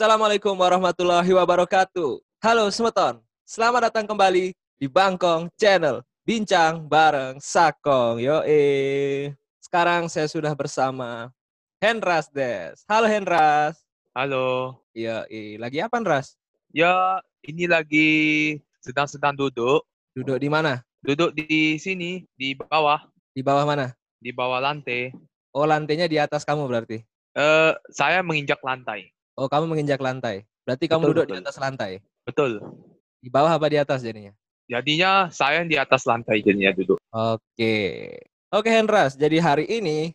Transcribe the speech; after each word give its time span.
Assalamualaikum 0.00 0.56
warahmatullahi 0.56 1.28
wabarakatuh. 1.28 2.24
Halo 2.40 2.72
Semeton, 2.72 3.20
selamat 3.44 3.92
datang 3.92 4.08
kembali 4.08 4.56
di 4.80 4.86
Bangkong 4.88 5.52
Channel. 5.60 6.00
Bincang 6.24 6.88
bareng 6.88 7.36
Sakong, 7.36 8.16
yo 8.16 8.40
Sekarang 9.60 10.08
saya 10.08 10.24
sudah 10.24 10.56
bersama 10.56 11.28
Henras 11.84 12.32
Des. 12.32 12.80
Halo 12.88 13.12
Henras. 13.12 13.76
Halo. 14.16 14.80
Iya, 14.96 15.28
lagi 15.60 15.84
apa 15.84 16.00
Ras? 16.00 16.32
Ya, 16.72 17.20
ini 17.44 17.68
lagi 17.68 18.08
sedang-sedang 18.80 19.36
duduk. 19.36 19.84
Duduk 20.16 20.40
di 20.40 20.48
mana? 20.48 20.80
Duduk 21.04 21.36
di 21.36 21.76
sini, 21.76 22.24
di 22.40 22.56
bawah. 22.56 23.04
Di 23.36 23.44
bawah 23.44 23.68
mana? 23.68 23.92
Di 24.16 24.32
bawah 24.32 24.64
lantai. 24.64 25.12
Oh, 25.52 25.68
lantainya 25.68 26.08
di 26.08 26.16
atas 26.16 26.48
kamu 26.48 26.64
berarti? 26.72 27.04
Eh, 27.36 27.44
uh, 27.44 27.76
saya 27.92 28.24
menginjak 28.24 28.64
lantai. 28.64 29.12
Oh, 29.40 29.48
kamu 29.48 29.72
menginjak 29.72 30.04
lantai. 30.04 30.44
Berarti 30.68 30.84
kamu 30.84 31.00
betul, 31.00 31.12
duduk 31.16 31.24
betul. 31.24 31.32
di 31.32 31.40
atas 31.40 31.56
lantai? 31.56 31.92
Betul. 32.28 32.60
Di 33.24 33.32
bawah 33.32 33.56
apa 33.56 33.72
di 33.72 33.80
atas 33.80 34.04
jadinya? 34.04 34.36
Jadinya 34.68 35.32
saya 35.32 35.64
di 35.64 35.80
atas 35.80 36.04
lantai 36.04 36.44
jadinya 36.44 36.76
duduk. 36.76 37.00
Oke. 37.08 38.20
Oke, 38.52 38.68
Hendras. 38.68 39.16
Jadi 39.16 39.40
hari 39.40 39.64
ini 39.64 40.12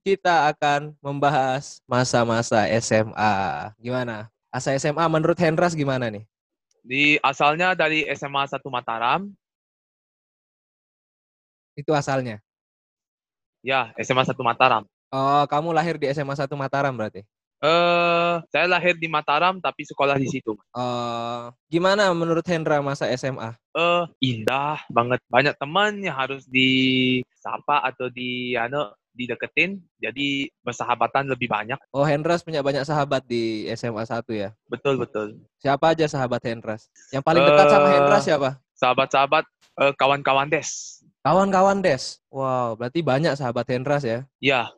kita 0.00 0.48
akan 0.56 0.96
membahas 1.04 1.84
masa-masa 1.84 2.64
SMA. 2.80 3.76
Gimana? 3.76 4.32
Asa 4.48 4.72
SMA 4.80 5.04
menurut 5.04 5.36
Hendras 5.36 5.76
gimana 5.76 6.08
nih? 6.08 6.24
Di 6.80 7.20
asalnya 7.20 7.76
dari 7.76 8.08
SMA 8.16 8.48
1 8.48 8.56
Mataram. 8.72 9.28
Itu 11.76 11.92
asalnya? 11.92 12.40
Ya, 13.60 13.92
SMA 14.00 14.24
1 14.24 14.32
Mataram. 14.40 14.88
Oh, 15.12 15.44
kamu 15.44 15.76
lahir 15.76 16.00
di 16.00 16.08
SMA 16.08 16.32
1 16.32 16.48
Mataram 16.56 16.96
berarti? 16.96 17.20
Uh, 17.62 18.42
saya 18.50 18.66
lahir 18.66 18.98
di 18.98 19.06
Mataram 19.06 19.62
tapi 19.62 19.86
sekolah 19.86 20.18
di 20.18 20.26
situ. 20.26 20.58
Uh, 20.74 21.46
gimana 21.70 22.10
menurut 22.10 22.42
Hendra 22.42 22.82
masa 22.82 23.06
SMA? 23.14 23.54
Uh, 23.70 24.10
indah 24.18 24.82
banget. 24.90 25.22
Banyak 25.30 25.54
teman 25.54 26.02
yang 26.02 26.18
harus 26.18 26.42
disapa 26.50 27.86
atau 27.86 28.10
di 28.10 28.58
ano 28.58 28.90
dideketin, 29.14 29.78
jadi 30.00 30.48
bersahabatan 30.64 31.28
lebih 31.28 31.46
banyak. 31.46 31.76
Oh, 31.92 32.02
Hendras 32.02 32.42
punya 32.42 32.64
banyak 32.64 32.82
sahabat 32.82 33.22
di 33.28 33.68
SMA 33.76 34.08
1 34.08 34.24
ya? 34.32 34.50
Betul, 34.66 34.98
betul. 34.98 35.38
Siapa 35.60 35.92
aja 35.92 36.08
sahabat 36.08 36.42
Hendras? 36.42 36.88
Yang 37.12 37.22
paling 37.28 37.44
dekat 37.44 37.66
uh, 37.68 37.70
sama 37.70 37.88
Hendras 37.92 38.22
siapa? 38.24 38.50
Sahabat-sahabat 38.74 39.44
uh, 39.78 39.92
kawan-kawan 39.94 40.48
Des. 40.48 40.68
Kawan-kawan 41.22 41.84
Des. 41.84 42.18
Wow, 42.32 42.74
berarti 42.74 43.04
banyak 43.04 43.36
sahabat 43.36 43.68
Hendras 43.68 44.02
ya? 44.02 44.24
Iya, 44.42 44.72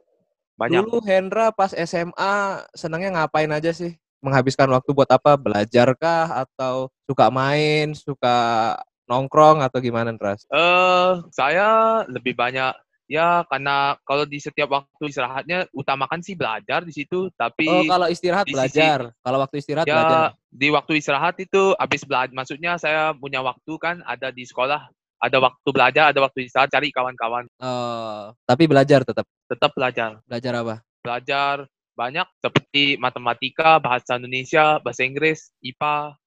banyak. 0.54 0.82
Dulu 0.86 1.02
Hendra 1.02 1.50
pas 1.50 1.74
SMA 1.74 2.64
senangnya 2.74 3.22
ngapain 3.22 3.50
aja 3.50 3.70
sih? 3.74 3.94
Menghabiskan 4.24 4.70
waktu 4.72 4.90
buat 4.94 5.10
apa? 5.10 5.36
Belajar 5.36 5.92
kah 5.98 6.46
atau 6.48 6.88
suka 7.04 7.28
main, 7.28 7.92
suka 7.92 8.78
nongkrong 9.04 9.60
atau 9.60 9.78
gimana, 9.84 10.14
Ras? 10.16 10.48
Eh, 10.48 10.56
uh, 10.56 11.20
saya 11.28 12.02
lebih 12.08 12.32
banyak 12.32 12.72
ya 13.04 13.44
karena 13.52 14.00
kalau 14.08 14.24
di 14.24 14.40
setiap 14.40 14.72
waktu 14.72 15.12
istirahatnya 15.12 15.68
utamakan 15.76 16.24
sih 16.24 16.32
belajar 16.32 16.88
di 16.88 16.92
situ, 16.96 17.28
tapi 17.36 17.68
Oh, 17.68 17.84
kalau 17.84 18.08
istirahat 18.08 18.48
belajar. 18.48 19.12
Sisi, 19.12 19.20
kalau 19.20 19.38
waktu 19.44 19.56
istirahat 19.60 19.86
ya, 19.86 19.94
belajar. 20.00 20.20
di 20.48 20.68
waktu 20.72 20.92
istirahat 20.96 21.36
itu 21.36 21.76
habis 21.76 22.02
belajar 22.08 22.32
maksudnya 22.32 22.80
saya 22.80 23.12
punya 23.12 23.44
waktu 23.44 23.72
kan 23.76 24.00
ada 24.08 24.32
di 24.32 24.48
sekolah 24.48 24.88
ada 25.20 25.38
waktu 25.40 25.68
belajar, 25.70 26.04
ada 26.12 26.20
waktu 26.20 26.46
istirahat, 26.46 26.70
cari 26.72 26.92
kawan-kawan. 26.92 27.44
Uh, 27.56 28.34
tapi 28.44 28.68
belajar 28.68 29.02
tetap? 29.06 29.26
Tetap 29.48 29.70
belajar. 29.72 30.20
Belajar 30.28 30.52
apa? 30.58 30.74
Belajar 31.04 31.56
banyak 31.94 32.26
seperti 32.42 32.98
matematika, 32.98 33.78
bahasa 33.78 34.18
Indonesia, 34.18 34.82
bahasa 34.82 35.06
Inggris, 35.06 35.54
IPA. 35.62 36.18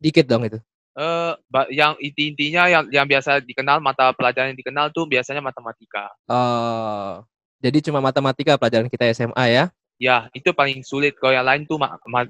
Dikit 0.00 0.26
dong 0.26 0.48
itu? 0.48 0.58
Uh, 0.96 1.38
yang 1.70 1.94
inti-intinya 2.02 2.66
yang 2.66 2.84
yang 2.90 3.06
biasa 3.06 3.38
dikenal 3.46 3.78
mata 3.78 4.10
pelajaran 4.10 4.52
yang 4.52 4.58
dikenal 4.58 4.90
tuh 4.90 5.06
biasanya 5.06 5.38
matematika. 5.38 6.10
Uh, 6.26 7.22
jadi 7.62 7.78
cuma 7.84 8.02
matematika 8.02 8.56
pelajaran 8.58 8.90
kita 8.90 9.06
SMA 9.14 9.44
ya? 9.52 9.64
Ya, 10.00 10.32
itu 10.32 10.56
paling 10.56 10.80
sulit. 10.80 11.12
Kalau 11.20 11.36
yang 11.36 11.44
lain 11.44 11.68
tuh 11.68 11.76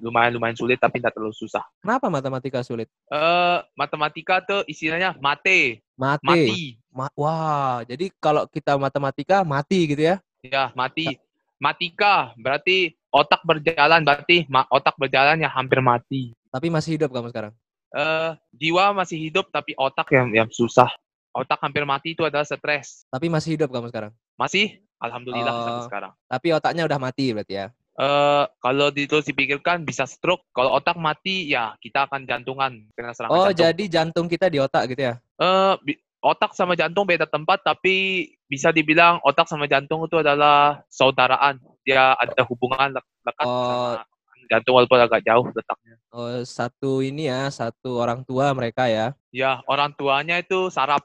lumayan 0.03 0.34
lumayan 0.34 0.58
sulit 0.58 0.82
tapi 0.82 0.98
tidak 0.98 1.14
terlalu 1.14 1.31
susah. 1.38 1.62
Kenapa 1.78 2.10
matematika 2.10 2.66
sulit? 2.66 2.91
Eh, 3.06 3.14
uh, 3.14 3.62
matematika 3.78 4.42
tuh 4.42 4.66
istilahnya 4.66 5.14
mate. 5.22 5.78
Mate. 5.94 6.26
Mati. 6.26 6.75
Ma 6.91 7.06
Wah, 7.14 7.86
jadi 7.86 8.10
kalau 8.19 8.50
kita 8.50 8.75
matematika 8.75 9.47
mati 9.47 9.86
gitu 9.86 10.03
ya? 10.03 10.19
Ya, 10.42 10.75
mati. 10.75 11.14
Matika 11.62 12.34
berarti 12.34 12.98
otak 13.14 13.47
berjalan, 13.47 14.03
berarti 14.03 14.50
otak 14.50 14.98
berjalan 14.98 15.38
yang 15.38 15.53
hampir 15.54 15.78
mati. 15.78 16.34
Tapi 16.50 16.75
masih 16.75 16.98
hidup 16.98 17.14
kamu 17.14 17.30
sekarang? 17.30 17.54
Eh, 17.94 18.03
uh, 18.03 18.30
jiwa 18.50 18.91
masih 18.98 19.30
hidup 19.30 19.47
tapi 19.54 19.78
otak 19.78 20.10
yang 20.10 20.34
yang 20.34 20.50
susah. 20.50 20.91
Otak 21.30 21.62
hampir 21.62 21.86
mati 21.86 22.19
itu 22.19 22.26
adalah 22.26 22.42
stres. 22.42 23.06
Tapi 23.06 23.30
masih 23.30 23.54
hidup 23.54 23.70
kamu 23.70 23.94
sekarang? 23.94 24.10
Masih. 24.34 24.82
Alhamdulillah 25.00 25.53
oh, 25.53 25.65
sampai 25.65 25.84
sekarang. 25.88 26.12
Tapi 26.28 26.47
otaknya 26.53 26.84
udah 26.84 26.99
mati 27.00 27.33
berarti 27.33 27.55
ya? 27.56 27.66
Uh, 28.00 28.49
kalau 28.65 28.88
terus 28.93 29.28
dipikirkan 29.28 29.84
bisa 29.84 30.05
stroke. 30.05 30.44
Kalau 30.53 30.77
otak 30.77 30.97
mati 31.00 31.49
ya 31.49 31.77
kita 31.81 32.09
akan 32.09 32.28
jantungan 32.28 32.72
kena 32.93 33.16
serangan 33.16 33.33
Oh, 33.33 33.49
jantung. 33.49 33.60
jadi 33.60 33.84
jantung 33.89 34.27
kita 34.28 34.47
di 34.53 34.60
otak 34.60 34.93
gitu 34.93 35.03
ya? 35.09 35.15
Uh, 35.41 35.77
otak 36.21 36.53
sama 36.53 36.77
jantung 36.77 37.09
beda 37.09 37.25
tempat 37.25 37.65
tapi 37.65 38.28
bisa 38.44 38.72
dibilang 38.72 39.21
otak 39.25 39.49
sama 39.49 39.65
jantung 39.65 40.05
itu 40.05 40.21
adalah 40.21 40.84
saudaraan. 40.93 41.60
Dia 41.84 42.12
ada 42.16 42.44
hubungan 42.44 43.00
lekat 43.00 43.44
oh. 43.44 43.97
sama 43.97 44.44
jantung 44.53 44.75
walaupun 44.77 45.00
agak 45.00 45.21
jauh 45.25 45.49
letaknya. 45.49 45.97
Oh, 46.12 46.44
satu 46.44 47.00
ini 47.00 47.28
ya, 47.28 47.49
satu 47.49 48.00
orang 48.00 48.21
tua 48.25 48.53
mereka 48.53 48.84
ya? 48.89 49.16
Ya, 49.33 49.65
orang 49.65 49.97
tuanya 49.97 50.37
itu 50.41 50.69
sarap. 50.69 51.05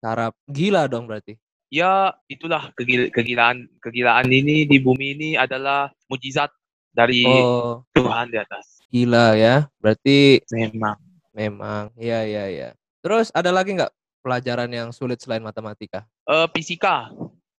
Sarap. 0.00 0.32
Gila 0.48 0.88
dong 0.88 1.08
berarti 1.08 1.36
ya 1.72 2.14
itulah 2.30 2.70
kegil 2.78 3.10
kegilaan 3.10 3.66
kegilaan 3.82 4.28
ini 4.30 4.66
di 4.66 4.78
bumi 4.78 5.18
ini 5.18 5.30
adalah 5.34 5.90
mujizat 6.06 6.50
dari 6.96 7.26
oh. 7.26 7.84
Tuhan 7.92 8.32
di 8.32 8.38
atas. 8.40 8.80
Gila 8.88 9.36
ya, 9.36 9.68
berarti 9.82 10.40
memang 10.48 10.96
memang 11.36 11.92
iya 12.00 12.24
iya 12.24 12.44
iya. 12.48 12.68
Terus 13.04 13.28
ada 13.36 13.52
lagi 13.52 13.76
nggak 13.76 13.92
pelajaran 14.24 14.70
yang 14.72 14.88
sulit 14.90 15.20
selain 15.20 15.44
matematika? 15.44 16.08
Uh, 16.24 16.48
fisika. 16.50 17.12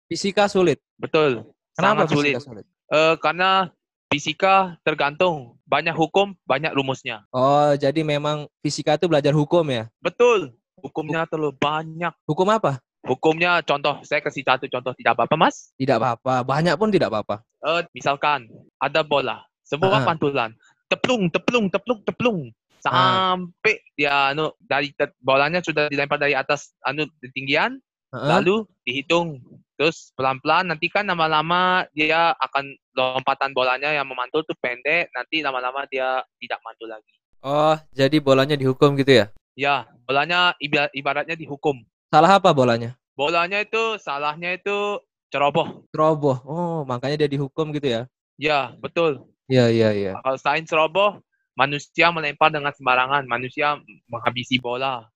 Fisika 0.09 0.49
sulit. 0.49 0.81
Betul. 0.97 1.45
Kenapa 1.77 2.03
Sangat 2.03 2.07
fisika 2.11 2.39
sulit? 2.41 2.63
sulit? 2.63 2.65
Uh, 2.89 3.15
karena 3.21 3.69
fisika 4.07 4.79
tergantung 4.81 5.59
banyak 5.67 5.93
hukum 5.93 6.33
banyak 6.47 6.71
rumusnya. 6.73 7.27
Oh 7.35 7.75
jadi 7.75 8.01
memang 8.01 8.47
fisika 8.63 8.95
itu 8.95 9.05
belajar 9.05 9.35
hukum 9.35 9.63
ya? 9.67 9.91
Betul. 9.99 10.55
Hukumnya 10.79 11.27
terlalu 11.27 11.53
banyak. 11.57 12.13
Hukum 12.25 12.47
apa? 12.49 12.79
Hukumnya 13.05 13.61
contoh, 13.61 14.01
saya 14.03 14.19
kasih 14.19 14.41
satu 14.41 14.65
contoh 14.67 14.91
tidak 14.97 15.15
apa-apa 15.15 15.35
mas? 15.37 15.71
Tidak 15.77 15.95
apa-apa, 16.01 16.41
banyak 16.41 16.75
pun 16.75 16.89
tidak 16.89 17.13
apa-apa. 17.13 17.45
Uh, 17.61 17.81
misalkan 17.93 18.49
ada 18.81 19.05
bola, 19.05 19.45
sebuah 19.63 20.01
uh 20.01 20.05
pantulan, 20.07 20.51
teplung, 20.89 21.29
teplung, 21.29 21.69
teplung, 21.69 22.01
teplung, 22.03 22.39
sampai 22.81 23.73
uh. 23.77 23.83
dia 23.95 24.33
anu 24.33 24.51
dari 24.59 24.91
bolanya 25.21 25.61
sudah 25.63 25.87
dilempar 25.87 26.19
dari 26.19 26.33
atas 26.33 26.73
anu 26.83 27.07
ketinggian, 27.21 27.79
uh 28.11 28.17
lalu 28.17 28.63
dihitung, 28.83 29.39
terus 29.75 30.11
pelan-pelan 30.17 30.71
nanti 30.73 30.87
kan 30.89 31.05
lama-lama 31.07 31.85
dia 31.93 32.33
akan 32.39 32.75
lompatan 32.97 33.51
bolanya 33.53 33.93
yang 33.93 34.07
memantul 34.09 34.43
tuh 34.43 34.57
pendek, 34.59 35.11
nanti 35.13 35.45
lama-lama 35.45 35.85
dia 35.87 36.23
tidak 36.41 36.59
mantul 36.65 36.89
lagi. 36.91 37.13
Oh, 37.45 37.77
jadi 37.93 38.17
bolanya 38.19 38.57
dihukum 38.57 38.97
gitu 38.97 39.23
ya? 39.23 39.25
Ya, 39.53 39.85
bolanya 40.05 40.57
ibaratnya 40.93 41.37
dihukum. 41.37 41.85
Salah 42.07 42.39
apa 42.39 42.55
bolanya? 42.55 42.95
Bolanya 43.19 43.59
itu 43.59 43.99
salahnya 43.99 44.55
itu 44.55 45.03
ceroboh. 45.27 45.83
Ceroboh. 45.91 46.39
Oh, 46.47 46.79
makanya 46.87 47.25
dia 47.25 47.29
dihukum 47.35 47.75
gitu 47.75 47.87
ya? 47.91 48.01
Ya, 48.39 48.71
betul. 48.79 49.27
Iya, 49.51 49.67
iya, 49.67 49.89
iya. 49.91 50.11
Kalau 50.23 50.37
selain 50.39 50.63
ceroboh, 50.63 51.19
manusia 51.51 52.07
melempar 52.15 52.47
dengan 52.47 52.71
sembarangan. 52.71 53.27
Manusia 53.27 53.75
menghabisi 54.07 54.55
bola. 54.55 55.11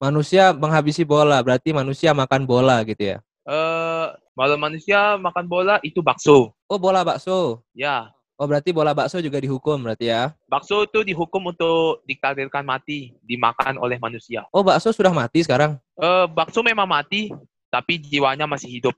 Manusia 0.00 0.56
menghabisi 0.56 1.04
bola, 1.04 1.44
berarti 1.44 1.76
manusia 1.76 2.16
makan 2.16 2.48
bola 2.48 2.80
gitu 2.88 3.16
ya? 3.16 3.18
Eh, 3.44 4.06
kalau 4.16 4.56
manusia 4.56 5.20
makan 5.20 5.44
bola 5.44 5.76
itu 5.84 6.00
bakso. 6.00 6.56
Oh, 6.72 6.80
bola 6.80 7.04
bakso. 7.04 7.60
Ya. 7.76 8.08
Oh 8.34 8.50
berarti 8.50 8.74
bola 8.74 8.90
bakso 8.90 9.22
juga 9.22 9.38
dihukum 9.38 9.78
berarti 9.78 10.10
ya? 10.10 10.34
Bakso 10.50 10.82
itu 10.82 11.06
dihukum 11.06 11.54
untuk 11.54 12.02
ditakdirkan 12.02 12.66
mati, 12.66 13.14
dimakan 13.22 13.78
oleh 13.78 13.94
manusia. 14.02 14.42
Oh 14.50 14.66
bakso 14.66 14.90
sudah 14.90 15.14
mati 15.14 15.46
sekarang? 15.46 15.78
Uh, 15.94 16.26
bakso 16.26 16.60
memang 16.60 16.86
mati, 16.86 17.30
tapi 17.70 17.98
jiwanya 17.98 18.44
masih 18.44 18.66
hidup. 18.66 18.94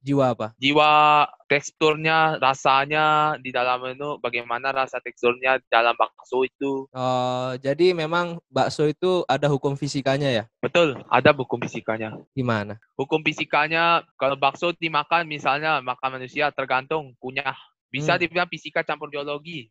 Jiwa 0.00 0.32
apa? 0.32 0.56
Jiwa 0.56 1.28
teksturnya, 1.44 2.40
rasanya 2.40 3.36
di 3.36 3.52
dalam 3.52 3.84
itu 3.84 4.16
bagaimana 4.16 4.72
rasa 4.72 4.96
teksturnya 4.96 5.60
dalam 5.68 5.92
bakso 5.92 6.40
itu. 6.40 6.88
Oh, 6.88 7.52
jadi 7.60 7.92
memang 7.92 8.40
bakso 8.48 8.88
itu 8.88 9.28
ada 9.28 9.44
hukum 9.52 9.76
fisikanya 9.76 10.32
ya? 10.32 10.44
Betul, 10.64 11.04
ada 11.12 11.36
hukum 11.36 11.60
fisikanya. 11.60 12.16
Gimana? 12.32 12.80
Hukum 12.96 13.20
fisikanya 13.20 14.00
kalau 14.16 14.40
bakso 14.40 14.72
dimakan 14.72 15.28
misalnya 15.28 15.84
makan 15.84 16.16
manusia 16.16 16.48
tergantung 16.48 17.12
kunyah 17.20 17.52
bisa 17.92 18.16
Hmm. 18.16 18.24
dibilang 18.24 18.48
fisika 18.48 18.80
campur 18.80 19.12
biologi. 19.12 19.68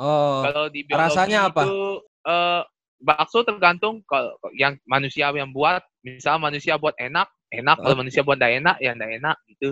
Oh, 0.00 0.40
Kalau 0.40 0.72
di 0.72 0.88
biologi 0.88 1.04
rasanya 1.04 1.52
apa? 1.52 1.68
itu 1.68 1.76
eh, 2.24 2.62
bakso 3.00 3.42
tergantung 3.42 4.04
kalau 4.04 4.36
yang 4.54 4.76
manusia 4.84 5.32
yang 5.32 5.50
buat. 5.50 5.82
Misal 6.04 6.40
manusia 6.40 6.76
buat 6.80 6.96
enak, 6.96 7.28
enak. 7.52 7.76
Kalau 7.80 7.96
manusia 7.96 8.24
buat 8.24 8.40
tidak 8.40 8.52
enak, 8.60 8.76
ya 8.80 8.92
tidak 8.96 9.10
enak 9.20 9.36
gitu. 9.52 9.70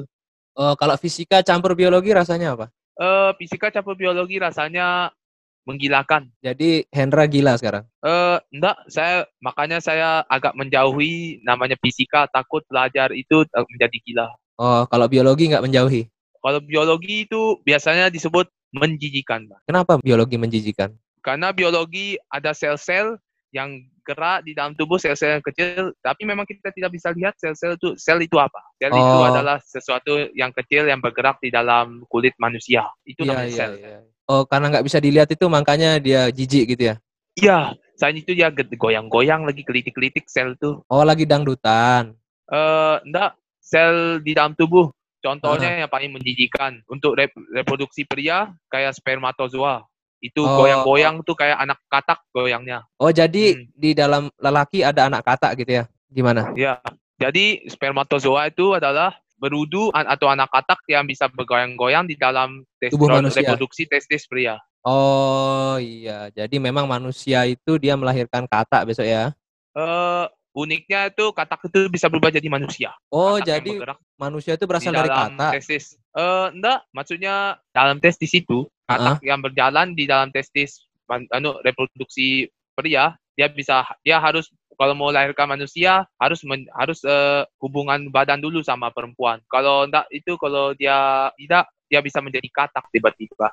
oh, 0.59 0.75
kalau 0.75 0.99
fisika 0.99 1.41
campur 1.47 1.79
biologi 1.79 2.11
rasanya 2.11 2.59
apa? 2.59 2.67
Eh, 2.99 3.31
fisika 3.39 3.71
campur 3.71 3.95
biologi 3.95 4.43
rasanya 4.43 5.15
menggilakan. 5.63 6.33
Jadi 6.43 6.89
Hendra 6.91 7.29
gila 7.31 7.55
sekarang. 7.55 7.87
Eh, 8.03 8.39
enggak, 8.51 8.77
saya 8.91 9.29
makanya 9.39 9.79
saya 9.79 10.27
agak 10.27 10.57
menjauhi 10.59 11.45
namanya 11.47 11.79
fisika, 11.79 12.27
takut 12.33 12.67
belajar 12.67 13.15
itu 13.15 13.47
eh, 13.47 13.67
menjadi 13.71 13.97
gila. 14.03 14.27
Oh, 14.59 14.83
kalau 14.91 15.07
biologi 15.07 15.47
nggak 15.47 15.63
menjauhi. 15.63 16.11
Kalau 16.43 16.61
biologi 16.65 17.29
itu 17.29 17.63
biasanya 17.63 18.11
disebut 18.11 18.51
menjijikan, 18.75 19.47
Pak. 19.47 19.69
Kenapa 19.69 20.01
biologi 20.03 20.35
menjijikan? 20.35 20.91
Karena 21.21 21.51
biologi 21.51 22.17
ada 22.31 22.55
sel-sel 22.55 23.19
yang 23.49 23.81
gerak 24.05 24.45
di 24.45 24.53
dalam 24.53 24.77
tubuh 24.77 25.01
sel-sel 25.01 25.41
yang 25.41 25.45
kecil, 25.45 25.93
tapi 26.05 26.29
memang 26.29 26.45
kita 26.45 26.69
tidak 26.73 26.93
bisa 26.93 27.09
lihat 27.17 27.33
sel-sel 27.41 27.77
itu 27.77 27.97
sel 27.97 28.21
itu 28.21 28.37
apa. 28.37 28.61
Sel 28.77 28.93
itu 28.93 29.17
Oh. 29.21 29.25
adalah 29.25 29.57
sesuatu 29.61 30.33
yang 30.37 30.53
kecil 30.53 30.85
yang 30.85 31.01
bergerak 31.01 31.41
di 31.41 31.49
dalam 31.49 32.05
kulit 32.13 32.37
manusia. 32.37 32.85
Itu 33.05 33.25
Iya, 33.25 33.29
namanya 33.33 33.49
iya, 33.49 33.57
sel. 33.57 33.73
iya. 33.81 33.99
Oh, 34.29 34.45
karena 34.45 34.69
nggak 34.69 34.85
bisa 34.85 35.01
dilihat 35.01 35.29
itu 35.33 35.49
makanya 35.49 35.97
dia 35.97 36.29
jijik 36.29 36.77
gitu 36.77 36.93
ya? 36.93 36.97
Iya, 37.39 37.59
selain 37.97 38.21
itu 38.21 38.37
dia 38.37 38.53
ge- 38.53 38.77
goyang-goyang 38.77 39.49
lagi 39.49 39.65
kelitik-kelitik 39.65 40.29
sel 40.29 40.53
itu. 40.53 40.85
Oh, 40.85 41.05
lagi 41.07 41.25
dangdutan. 41.25 42.13
Eh, 42.49 42.97
enggak, 43.09 43.37
sel 43.61 44.21
di 44.21 44.37
dalam 44.37 44.53
tubuh. 44.53 44.93
Contohnya 45.19 45.83
yang 45.83 45.91
paling 45.91 46.15
menjijikan 46.15 46.79
untuk 46.87 47.19
rep- 47.19 47.35
reproduksi 47.51 48.07
pria 48.07 48.53
kayak 48.71 48.95
spermatozoa. 48.95 49.83
Itu 50.19 50.43
Oh. 50.43 50.63
goyang-goyang 50.63 51.23
tuh 51.23 51.39
kayak 51.39 51.63
anak 51.63 51.79
katak 51.87 52.19
goyangnya. 52.35 52.83
Oh, 52.99 53.15
jadi 53.15 53.55
Hmm. 53.55 53.71
di 53.71 53.91
dalam 53.95 54.23
lelaki 54.35 54.83
ada 54.83 55.07
anak 55.07 55.23
katak 55.23 55.55
gitu 55.63 55.79
ya? 55.79 55.85
Gimana? 56.11 56.51
Ya. 56.59 56.83
Jadi 57.19 57.67
spermatozoa 57.67 58.51
itu 58.51 58.75
adalah 58.75 59.15
berudu 59.39 59.91
atau 59.95 60.27
anak 60.31 60.51
katak 60.51 60.83
yang 60.91 61.07
bisa 61.07 61.31
bergoyang-goyang 61.31 62.07
di 62.07 62.19
dalam 62.19 62.63
Tubuh 62.83 63.07
manusia. 63.11 63.43
reproduksi 63.43 63.87
testis 63.87 64.27
pria. 64.27 64.59
Oh, 64.83 65.79
iya. 65.79 66.31
Jadi 66.31 66.59
memang 66.59 66.87
manusia 66.87 67.43
itu 67.47 67.79
dia 67.79 67.95
melahirkan 67.95 68.47
katak 68.47 68.87
besok 68.87 69.07
ya? 69.07 69.35
Eh, 69.75 70.25
uniknya 70.59 71.15
itu 71.15 71.31
katak 71.31 71.71
itu 71.71 71.87
bisa 71.87 72.11
berubah 72.11 72.35
jadi 72.35 72.49
manusia. 72.51 72.91
Oh, 73.15 73.39
Katak 73.39 73.63
jadi 73.63 73.73
manusia 74.19 74.59
itu 74.59 74.67
di 74.67 74.71
berasal 74.75 74.91
dari 74.91 75.11
katak. 75.11 75.51
testis. 75.55 75.85
Eh, 76.19 76.47
enggak, 76.51 76.83
maksudnya 76.91 77.63
dalam 77.71 78.03
testis 78.03 78.35
itu 78.35 78.67
katak 78.91 79.23
yang 79.23 79.39
berjalan 79.39 79.95
di 79.95 80.11
dalam 80.11 80.35
testis 80.35 80.83
anu 81.31 81.57
reproduksi 81.63 82.51
pria, 82.75 83.15
dia 83.39 83.47
bisa 83.49 83.87
dia 84.03 84.19
harus 84.19 84.51
kalau 84.79 84.95
mau 84.95 85.11
lahirkan 85.11 85.49
manusia 85.51 86.07
harus 86.19 86.43
men- 86.43 86.69
harus 86.75 87.01
eh, 87.07 87.43
hubungan 87.63 88.11
badan 88.11 88.43
dulu 88.43 88.59
sama 88.67 88.91
perempuan. 88.91 89.39
Kalau 89.47 89.87
enggak 89.87 90.11
itu 90.11 90.35
kalau 90.35 90.75
dia 90.75 91.31
tidak 91.39 91.71
dia 91.89 92.01
bisa 92.03 92.19
menjadi 92.21 92.49
katak 92.51 92.85
tiba-tiba. 92.91 93.49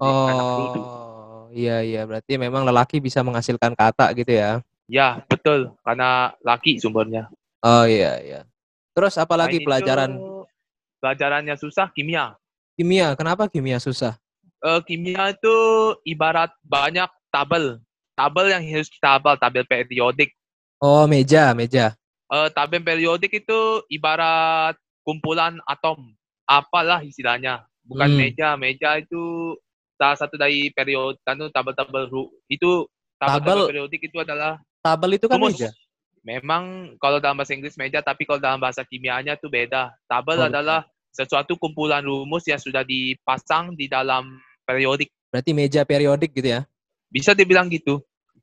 Oh, 0.00 1.50
iya 1.52 1.84
iya. 1.84 2.08
Berarti 2.08 2.40
memang 2.40 2.64
lelaki 2.64 3.02
bisa 3.02 3.20
menghasilkan 3.20 3.76
katak 3.76 4.16
gitu 4.16 4.32
ya? 4.32 4.64
Ya, 4.90 5.22
betul. 5.30 5.70
Karena 5.86 6.34
laki 6.42 6.82
sumbernya. 6.82 7.30
Oh, 7.62 7.86
iya 7.86 8.18
iya. 8.18 8.40
Terus 8.90 9.14
apa 9.14 9.38
lagi 9.38 9.62
Selain 9.62 9.66
pelajaran 9.70 10.10
itu, 10.18 10.42
pelajarannya 10.98 11.54
susah 11.54 11.86
kimia. 11.94 12.34
kimia? 12.74 13.14
Kenapa 13.14 13.46
kimia 13.46 13.78
susah? 13.78 14.18
Eh, 14.60 14.80
kimia 14.82 15.30
itu 15.30 15.56
ibarat 16.02 16.50
banyak 16.66 17.06
tabel. 17.30 17.78
Tabel 18.18 18.50
yang 18.50 18.62
harus 18.66 18.90
kita 18.90 19.16
hafal, 19.16 19.38
tabel 19.38 19.62
periodik. 19.62 20.34
Oh, 20.82 21.06
meja, 21.06 21.54
meja. 21.54 21.94
Eh, 22.26 22.48
tabel 22.50 22.82
periodik 22.82 23.30
itu 23.30 23.60
ibarat 23.86 24.74
kumpulan 25.06 25.62
atom. 25.64 26.12
Apalah 26.44 27.00
istilahnya. 27.06 27.62
Bukan 27.86 28.10
Hmm. 28.10 28.18
meja. 28.18 28.48
Meja 28.58 28.98
itu 28.98 29.54
salah 29.94 30.18
satu 30.18 30.34
dari 30.34 30.72
periode, 30.74 31.20
kan 31.22 31.38
tabel-tabel 31.38 32.08
itu 32.48 32.88
tabel, 33.20 33.38
Tabel- 33.44 33.68
periodik 33.70 34.00
itu 34.02 34.16
adalah 34.18 34.58
Tabel 34.80 35.20
itu 35.20 35.28
kan 35.28 35.36
meja. 35.36 35.70
Memang 36.20 36.96
kalau 37.00 37.16
dalam 37.16 37.36
bahasa 37.36 37.56
Inggris 37.56 37.76
meja, 37.76 38.04
tapi 38.04 38.28
kalau 38.28 38.40
dalam 38.40 38.60
bahasa 38.60 38.84
kimianya 38.84 39.36
itu 39.36 39.48
beda. 39.48 39.92
Tabel 40.04 40.40
Oh, 40.40 40.48
adalah 40.48 40.84
sesuatu 41.12 41.56
kumpulan 41.56 42.04
rumus 42.04 42.44
yang 42.44 42.60
sudah 42.60 42.84
dipasang 42.84 43.72
di 43.76 43.88
dalam 43.88 44.36
periodik. 44.64 45.08
Berarti 45.32 45.52
meja 45.56 45.80
periodik 45.84 46.32
gitu 46.32 46.60
ya? 46.60 46.60
Bisa 47.08 47.32
dibilang 47.32 47.66
gitu, 47.68 48.00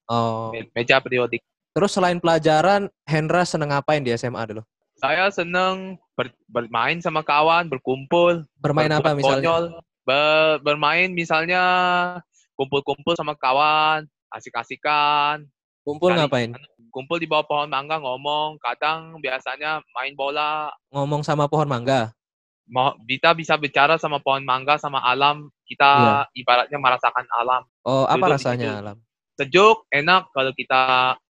Oh. 0.10 0.50
me- 0.52 0.70
meja 0.74 0.98
periodik. 0.98 1.42
Terus 1.74 1.94
selain 1.94 2.18
pelajaran, 2.18 2.90
Hendra 3.06 3.46
seneng 3.46 3.70
ngapain 3.70 4.02
di 4.02 4.10
SMA 4.10 4.42
dulu? 4.50 4.62
Saya 4.98 5.30
seneng 5.30 6.02
ber- 6.18 6.34
bermain 6.50 6.98
sama 6.98 7.22
kawan, 7.22 7.70
berkumpul, 7.70 8.42
Bermain 8.58 8.90
apa 8.90 9.14
berbuat 9.14 9.18
misalnya? 9.22 9.46
konyol. 9.46 9.64
Be- 10.02 10.58
bermain 10.66 11.10
misalnya 11.14 11.62
kumpul-kumpul 12.58 13.14
sama 13.14 13.38
kawan, 13.38 14.10
asik-asikan, 14.34 15.46
Kumpul 15.88 16.12
Kali- 16.12 16.20
ngapain? 16.20 16.52
kumpul 16.92 17.16
di 17.16 17.24
bawah 17.24 17.46
pohon 17.46 17.70
mangga 17.70 17.96
ngomong, 17.96 18.58
kadang 18.58 19.22
biasanya 19.22 19.80
main 19.94 20.12
bola, 20.12 20.68
Ngomong 20.90 21.22
sama 21.22 21.48
pohon 21.48 21.64
mangga. 21.64 22.12
mau 22.68 22.92
kita 23.00 23.32
bisa 23.32 23.56
bicara 23.56 23.96
sama 23.96 24.20
pohon 24.20 24.44
mangga 24.44 24.76
sama 24.76 25.00
alam 25.00 25.48
kita 25.64 25.88
Iya. 25.88 26.16
ibaratnya 26.36 26.76
merasakan 26.76 27.24
alam 27.32 27.64
Oh, 27.82 28.04
apa 28.04 28.20
Duduk 28.20 28.34
rasanya 28.36 28.84
alam? 28.84 28.98
sejuk 29.34 29.88
enak 29.88 30.28
kalau 30.36 30.52
kita 30.52 30.82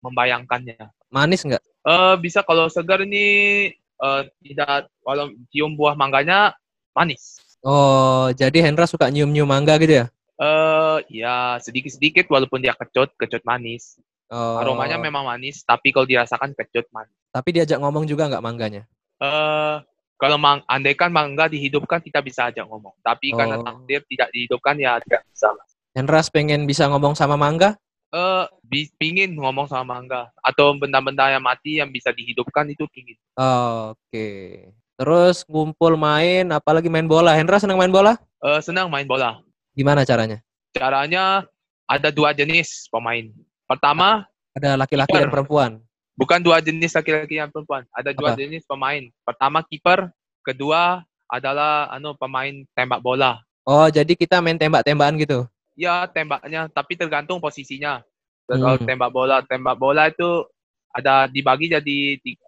membayangkannya 0.02 0.82
Manis 1.08 1.46
nggak? 1.46 1.62
eh 1.62 2.16
bisa 2.18 2.42
kalau 2.42 2.66
segar 2.68 3.06
ini 3.06 3.26
eh, 3.70 4.22
tidak 4.42 4.90
kalau 4.98 5.30
cium 5.48 5.78
buah 5.78 5.94
mangganya 5.94 6.58
manis 6.92 7.38
Oh, 7.62 8.34
jadi 8.34 8.58
Hendra 8.66 8.90
suka 8.90 9.06
nyium-nyium 9.06 9.46
mangga 9.46 9.78
gitu 9.78 9.94
ya? 9.94 10.06
eh 10.38 10.98
ya 11.14 11.62
sedikit 11.62 11.94
sedikit 11.94 12.26
walaupun 12.28 12.66
dia 12.66 12.74
kecut 12.74 13.14
kecut 13.14 13.46
manis 13.46 14.02
Oh. 14.28 14.60
aromanya 14.60 15.00
memang 15.00 15.24
manis 15.24 15.64
tapi 15.64 15.96
kalau 15.96 16.04
dirasakan 16.04 16.52
kecut 16.52 16.84
manis 16.92 17.16
Tapi 17.32 17.50
diajak 17.54 17.80
ngomong 17.80 18.04
juga 18.04 18.28
nggak 18.28 18.44
mangganya? 18.44 18.84
eh 19.18 19.76
kalau 20.18 20.36
mang 20.36 20.66
andaikan 20.66 21.14
mangga 21.14 21.46
dihidupkan 21.46 22.02
kita 22.02 22.20
bisa 22.20 22.50
ajak 22.50 22.66
ngomong 22.66 22.94
tapi 23.00 23.32
karena 23.32 23.58
Oh. 23.58 23.64
takdir 23.64 24.04
tidak 24.06 24.30
dihidupkan 24.30 24.76
ya 24.76 25.00
tidak 25.00 25.24
bisa 25.30 25.48
Hendra 25.96 26.22
pengen 26.30 26.70
bisa 26.70 26.86
ngomong 26.86 27.16
sama 27.16 27.34
mangga? 27.34 27.74
eh 28.08 28.46
bi- 28.64 28.92
pingin 28.96 29.36
ngomong 29.36 29.68
sama 29.68 30.00
mangga 30.00 30.32
atau 30.40 30.72
benda-benda 30.74 31.28
yang 31.28 31.44
mati 31.44 31.80
yang 31.80 31.92
bisa 31.92 32.12
dihidupkan 32.16 32.64
itu 32.68 32.88
pingin. 32.88 33.20
Oke. 33.36 34.30
Terus 34.98 35.44
ngumpul 35.46 35.94
main, 35.94 36.48
apalagi 36.50 36.88
main 36.88 37.06
bola. 37.06 37.36
Hendra 37.36 37.60
senang 37.60 37.76
main 37.78 37.92
bola? 37.92 38.16
Eh 38.42 38.60
senang 38.64 38.88
main 38.88 39.04
bola. 39.06 39.44
Gimana 39.76 40.08
caranya? 40.08 40.40
Caranya 40.72 41.46
ada 41.86 42.10
dua 42.10 42.32
jenis 42.32 42.88
pemain. 42.88 43.28
Pertama, 43.68 44.24
Ada 44.56 44.74
laki-laki 44.74 45.14
dan 45.14 45.30
perempuan. 45.30 45.72
bukan 46.18 46.40
dua 46.42 46.58
jenis 46.58 46.96
laki-laki 46.96 47.38
dan 47.38 47.52
perempuan. 47.52 47.84
Ada 47.94 48.10
dua 48.10 48.34
Apa? 48.34 48.40
jenis 48.40 48.64
pemain. 48.66 49.04
Pertama 49.22 49.62
kiper, 49.62 50.10
kedua 50.42 51.04
adalah 51.28 51.92
anu 51.92 52.16
pemain 52.16 52.64
tembak 52.74 53.04
bola. 53.04 53.44
Oh, 53.68 53.86
jadi 53.86 54.16
kita 54.16 54.40
main 54.40 54.56
tembak-tembakan 54.56 55.20
gitu. 55.20 55.40
Ya 55.76 56.08
tembaknya, 56.08 56.72
tapi 56.72 56.96
tergantung 56.96 57.38
posisinya. 57.38 58.02
Kalau 58.48 58.80
Hmm. 58.80 58.88
tembak 58.88 59.12
bola, 59.12 59.44
tembak 59.44 59.76
bola 59.76 60.08
itu 60.08 60.48
ada 60.90 61.28
dibagi 61.28 61.68
jadi 61.70 61.98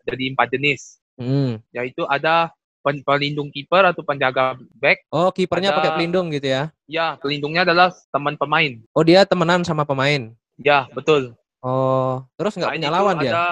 jadi 0.08 0.24
empat 0.34 0.50
jenis. 0.50 0.98
Hmm. 1.20 1.60
Yaitu 1.76 2.08
ada 2.08 2.50
pen- 2.80 3.04
pelindung 3.04 3.52
kiper 3.52 3.84
atau 3.86 4.02
penjaga 4.02 4.56
back 4.80 5.04
Oh, 5.12 5.28
kipernya 5.30 5.76
pakai 5.76 5.92
pelindung 5.94 6.32
gitu 6.32 6.48
ya? 6.48 6.72
Ya, 6.88 7.20
pelindungnya 7.20 7.68
adalah 7.68 7.92
teman 8.10 8.40
pemain. 8.40 8.80
Oh, 8.96 9.04
dia 9.04 9.28
temenan 9.28 9.62
sama 9.62 9.84
pemain. 9.84 10.32
Ya, 10.60 10.88
betul. 10.92 11.34
Oh, 11.60 12.24
terus 12.40 12.56
nggak 12.56 12.72
Selain 12.72 12.82
punya 12.84 12.92
lawan 12.96 13.16
dia? 13.20 13.32
ada, 13.32 13.46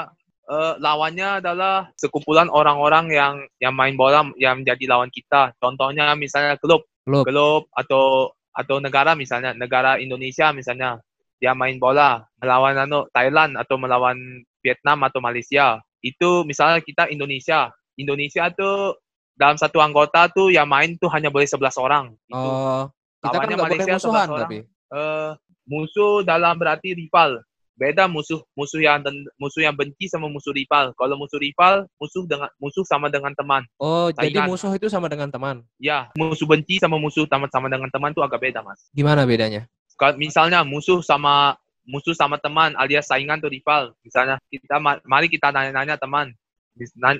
eh, 0.47 0.73
lawannya 0.79 1.29
adalah 1.43 1.75
sekumpulan 1.99 2.47
orang-orang 2.47 3.11
yang 3.11 3.33
yang 3.59 3.73
main 3.75 3.95
bola 3.99 4.23
yang 4.39 4.63
menjadi 4.63 4.85
lawan 4.91 5.11
kita. 5.11 5.51
Contohnya 5.59 6.15
misalnya 6.15 6.55
klub, 6.59 6.87
Klub. 7.03 7.23
klub 7.27 7.63
atau 7.75 8.31
atau 8.55 8.75
negara 8.79 9.13
misalnya, 9.13 9.51
negara 9.53 9.99
Indonesia 9.99 10.49
misalnya 10.55 10.97
dia 11.37 11.53
main 11.53 11.77
bola 11.77 12.25
melawan 12.41 12.73
anu 12.79 13.05
Thailand 13.13 13.53
atau 13.59 13.77
melawan 13.77 14.17
Vietnam 14.63 15.03
atau 15.05 15.19
Malaysia. 15.21 15.77
Itu 16.01 16.47
misalnya 16.47 16.81
kita 16.81 17.11
Indonesia. 17.11 17.69
Indonesia 17.97 18.49
tuh 18.53 18.97
dalam 19.37 19.53
satu 19.57 19.77
anggota 19.83 20.25
tuh 20.33 20.49
yang 20.49 20.65
main 20.65 20.97
tuh 20.97 21.09
hanya 21.13 21.29
boleh 21.29 21.45
11 21.45 21.77
orang. 21.77 22.09
Itu 22.25 22.35
Oh, 22.35 22.89
kita 23.21 23.37
kan 23.37 23.45
nggak 23.45 23.57
boleh 23.57 23.65
Malaysia 23.77 23.93
musuhan 23.99 24.27
11 24.27 24.33
orang. 24.33 24.41
tapi. 24.47 24.57
eh, 24.87 25.31
musuh 25.67 26.23
dalam 26.23 26.55
berarti 26.57 26.95
rival. 26.95 27.43
beda 27.77 28.09
musuh 28.09 28.41
musuh 28.57 28.81
yang 28.81 29.05
musuh 29.37 29.61
yang 29.61 29.77
benci 29.77 30.09
sama 30.09 30.25
musuh 30.25 30.49
rival. 30.49 30.97
Kalau 30.97 31.13
musuh 31.13 31.37
rival, 31.37 31.85
musuh 32.01 32.25
dengan 32.25 32.49
musuh 32.57 32.81
sama 32.81 33.05
dengan 33.05 33.37
teman. 33.37 33.61
Oh, 33.77 34.09
Saingan. 34.09 34.33
jadi 34.33 34.39
musuh 34.49 34.73
itu 34.73 34.89
sama 34.89 35.05
dengan 35.05 35.29
teman? 35.29 35.61
Ya, 35.77 36.09
musuh 36.17 36.49
benci 36.49 36.81
sama 36.81 36.97
musuh 36.97 37.29
sama 37.29 37.45
sama 37.53 37.69
dengan 37.69 37.85
teman 37.93 38.17
itu 38.17 38.25
agak 38.25 38.41
beda, 38.41 38.65
Mas. 38.65 38.81
Gimana 38.97 39.29
bedanya? 39.29 39.69
Kalau 39.93 40.17
misalnya 40.17 40.65
musuh 40.65 41.05
sama 41.05 41.53
musuh 41.85 42.17
sama 42.17 42.41
teman 42.41 42.73
alias 42.81 43.07
saingan 43.07 43.37
atau 43.37 43.53
rival. 43.53 43.93
Misalnya 44.01 44.41
kita 44.49 44.81
mari 44.81 45.29
kita 45.29 45.53
nanya-nanya 45.53 45.95
teman, 46.01 46.33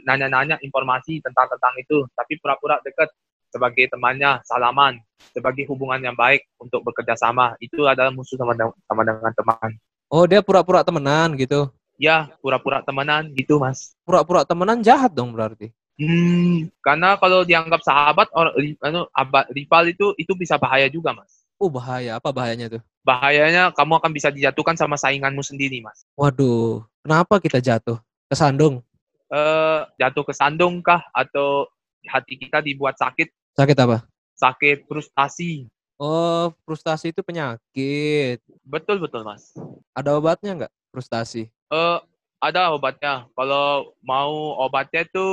nanya-nanya 0.04 0.60
informasi 0.66 1.24
tentang 1.24 1.48
tentang 1.54 1.74
itu, 1.80 2.04
tapi 2.18 2.36
pura-pura 2.42 2.82
dekat 2.84 3.14
sebagai 3.52 3.88
temannya, 3.92 4.42
salaman, 4.46 5.00
sebagai 5.34 5.68
hubungan 5.72 6.00
yang 6.02 6.16
baik 6.16 6.46
untuk 6.60 6.84
bekerja 6.84 7.18
sama. 7.18 7.56
Itu 7.64 7.88
adalah 7.88 8.12
musuh 8.14 8.38
sama, 8.38 8.54
sama 8.58 9.02
dengan 9.04 9.34
teman. 9.34 9.70
Oh, 10.08 10.24
dia 10.24 10.40
pura-pura 10.40 10.88
temenan 10.88 11.36
gitu. 11.36 11.68
Ya, 11.98 12.30
pura-pura 12.40 12.86
temenan 12.86 13.34
gitu, 13.34 13.58
Mas. 13.60 13.98
Pura-pura 14.06 14.46
temenan 14.46 14.80
jahat 14.86 15.12
dong 15.12 15.34
berarti. 15.34 15.74
Hmm, 15.98 16.70
karena 16.86 17.18
kalau 17.18 17.42
dianggap 17.42 17.82
sahabat 17.82 18.30
or 18.38 18.54
anu 18.86 19.10
rival 19.50 19.84
itu 19.90 20.14
itu 20.22 20.32
bisa 20.38 20.62
bahaya 20.62 20.86
juga, 20.88 21.10
Mas. 21.18 21.42
Oh, 21.58 21.74
bahaya. 21.74 22.22
Apa 22.22 22.30
bahayanya 22.30 22.78
tuh? 22.78 22.82
Bahayanya 23.02 23.74
kamu 23.74 23.98
akan 23.98 24.12
bisa 24.14 24.30
dijatuhkan 24.30 24.78
sama 24.78 24.94
sainganmu 24.94 25.42
sendiri, 25.42 25.82
Mas. 25.82 26.06
Waduh, 26.14 26.86
kenapa 27.02 27.42
kita 27.42 27.58
jatuh? 27.58 27.98
Kesandung? 28.30 28.86
Eh, 29.28 29.36
uh, 29.36 29.90
jatuh 29.98 30.24
ke 30.24 30.34
sandung 30.38 30.80
kah 30.86 31.02
atau 31.12 31.66
hati 32.06 32.38
kita 32.38 32.62
dibuat 32.62 32.96
sakit? 32.96 33.34
Sakit 33.58 33.78
apa? 33.82 34.06
Sakit 34.38 34.86
frustasi. 34.86 35.66
Oh, 35.98 36.54
frustasi 36.62 37.10
itu 37.10 37.26
penyakit. 37.26 38.38
Betul 38.62 39.02
betul 39.02 39.26
mas. 39.26 39.50
Ada 39.98 40.14
obatnya 40.14 40.54
nggak 40.54 40.74
frustasi? 40.94 41.50
Eh 41.50 41.74
uh, 41.74 41.98
ada 42.38 42.70
obatnya. 42.70 43.26
Kalau 43.34 43.98
mau 44.06 44.62
obatnya 44.62 45.10
itu 45.10 45.26